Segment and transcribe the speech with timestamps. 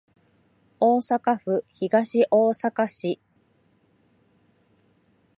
[0.79, 3.19] 大阪府東大阪市